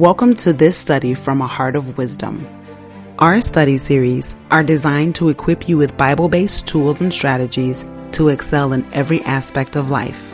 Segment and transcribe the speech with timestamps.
[0.00, 2.48] Welcome to this study from a heart of wisdom.
[3.18, 8.28] Our study series are designed to equip you with Bible based tools and strategies to
[8.28, 10.32] excel in every aspect of life.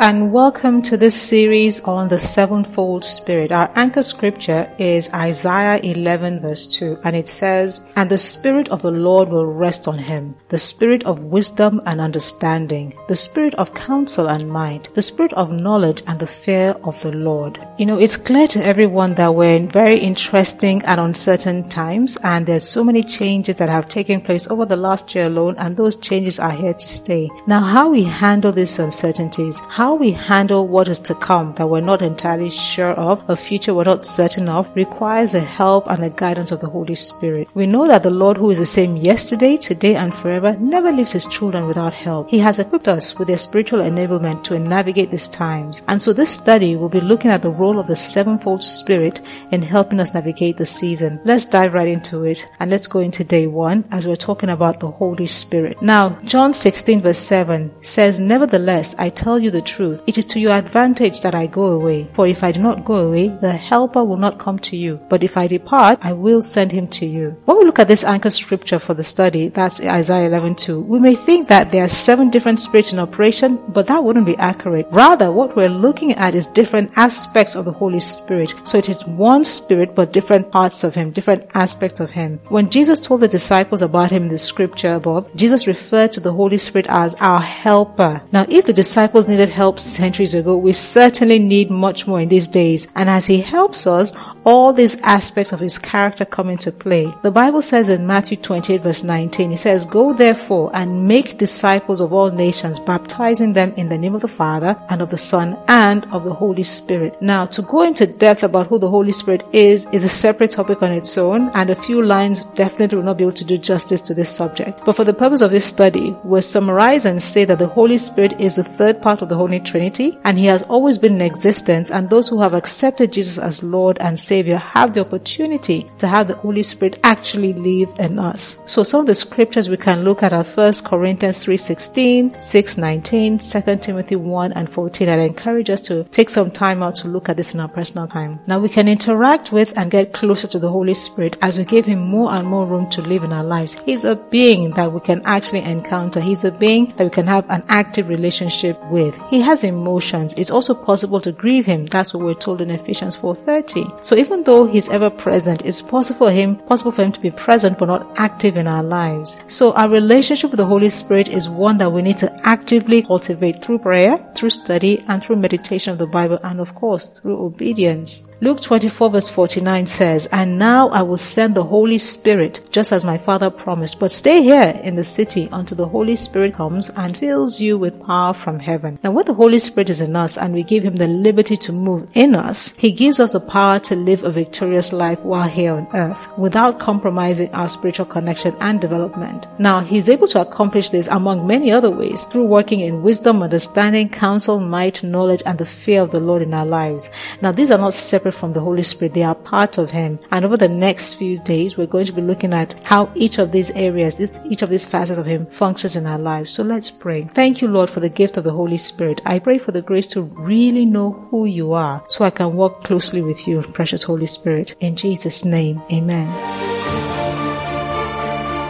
[0.00, 3.50] And welcome to this series on the sevenfold spirit.
[3.50, 8.82] Our anchor scripture is Isaiah 11 verse 2 and it says, And the spirit of
[8.82, 13.74] the Lord will rest on him, the spirit of wisdom and understanding, the spirit of
[13.74, 17.58] counsel and might, the spirit of knowledge and the fear of the Lord.
[17.76, 22.46] You know, it's clear to everyone that we're in very interesting and uncertain times and
[22.46, 25.96] there's so many changes that have taken place over the last year alone and those
[25.96, 27.28] changes are here to stay.
[27.48, 31.66] Now, how we handle these uncertainties, how how we handle what is to come that
[31.66, 36.02] we're not entirely sure of, a future we're not certain of, requires the help and
[36.02, 37.48] the guidance of the Holy Spirit.
[37.54, 41.12] We know that the Lord who is the same yesterday, today, and forever never leaves
[41.12, 42.28] his children without help.
[42.28, 45.80] He has equipped us with their spiritual enablement to navigate these times.
[45.88, 49.62] And so this study will be looking at the role of the sevenfold spirit in
[49.62, 51.18] helping us navigate the season.
[51.24, 54.80] Let's dive right into it and let's go into day one as we're talking about
[54.80, 55.80] the Holy Spirit.
[55.80, 60.02] Now, John 16 verse 7 says, Nevertheless, I tell you the truth truth.
[60.08, 62.08] It is to your advantage that I go away.
[62.12, 64.98] For if I do not go away, the helper will not come to you.
[65.08, 67.36] But if I depart, I will send him to you.
[67.44, 71.14] When we look at this anchor scripture for the study, that's Isaiah 11:2, we may
[71.14, 74.88] think that there are seven different spirits in operation, but that wouldn't be accurate.
[74.90, 78.54] Rather, what we're looking at is different aspects of the Holy Spirit.
[78.64, 82.30] So it is one spirit, but different parts of him, different aspects of him.
[82.56, 86.36] When Jesus told the disciples about him in the scripture above, Jesus referred to the
[86.40, 88.14] Holy Spirit as our helper.
[88.32, 92.28] Now, if the disciples needed help helped centuries ago, we certainly need much more in
[92.30, 92.88] these days.
[92.94, 94.12] And as He helps us,
[94.48, 97.12] all these aspects of His character come into play.
[97.22, 102.00] The Bible says in Matthew 28 verse 19, it says, Go therefore and make disciples
[102.00, 105.58] of all nations, baptizing them in the name of the Father and of the Son
[105.68, 107.20] and of the Holy Spirit.
[107.20, 110.82] Now, to go into depth about who the Holy Spirit is, is a separate topic
[110.82, 114.00] on its own, and a few lines definitely will not be able to do justice
[114.00, 114.80] to this subject.
[114.86, 118.40] But for the purpose of this study, we'll summarize and say that the Holy Spirit
[118.40, 121.90] is the third part of the Holy Trinity, and He has always been in existence,
[121.90, 126.28] and those who have accepted Jesus as Lord and Savior have the opportunity to have
[126.28, 128.58] the Holy Spirit actually live in us.
[128.66, 133.76] So some of the scriptures we can look at are 1 Corinthians 3.16, 6.19, 2
[133.76, 135.08] Timothy 1 and 14.
[135.08, 137.68] And I encourage us to take some time out to look at this in our
[137.68, 138.40] personal time.
[138.46, 141.86] Now we can interact with and get closer to the Holy Spirit as we give
[141.86, 143.72] Him more and more room to live in our lives.
[143.80, 146.20] He's a being that we can actually encounter.
[146.20, 149.18] He's a being that we can have an active relationship with.
[149.28, 150.34] He has emotions.
[150.34, 151.86] It's also possible to grieve him.
[151.86, 154.04] That's what we're told in Ephesians 4:30.
[154.04, 157.30] So even though he's ever present, it's possible for him possible for him to be
[157.30, 159.40] present but not active in our lives.
[159.46, 163.64] So our relationship with the Holy Spirit is one that we need to actively cultivate
[163.64, 168.24] through prayer, through study, and through meditation of the Bible, and of course through obedience.
[168.42, 173.04] Luke 24 verse 49 says, And now I will send the Holy Spirit, just as
[173.04, 177.16] my Father promised, but stay here in the city until the Holy Spirit comes and
[177.16, 178.98] fills you with power from heaven.
[179.02, 181.72] Now when the Holy Spirit is in us and we give Him the liberty to
[181.72, 185.74] move in us, He gives us the power to live a victorious life while here
[185.74, 189.46] on earth without compromising our spiritual connection and development.
[189.58, 194.08] Now He's able to accomplish this among many other ways through working in wisdom, understanding,
[194.08, 197.08] counsel, might, knowledge, and the fear of the Lord in our lives.
[197.42, 199.14] Now these are not separate from the Holy Spirit.
[199.14, 200.18] They are part of Him.
[200.30, 203.52] And over the next few days, we're going to be looking at how each of
[203.52, 204.20] these areas,
[204.50, 206.52] each of these facets of Him functions in our lives.
[206.52, 207.28] So let's pray.
[207.34, 209.20] Thank you, Lord, for the gift of the Holy Spirit.
[209.26, 212.84] I pray for the grace to really know who you are so I can walk
[212.84, 213.62] closely with you,
[213.98, 214.76] precious Holy Spirit.
[214.80, 216.26] In Jesus' name, amen.